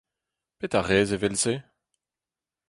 Petra 0.59 0.81
'rez 0.83 1.09
evel-se? 1.15 1.55